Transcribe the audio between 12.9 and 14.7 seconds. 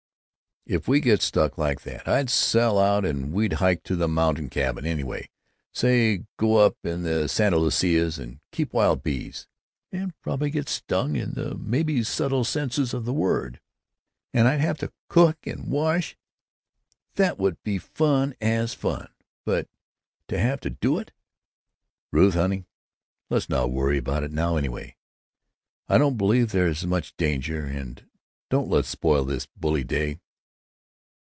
of that word. And I'd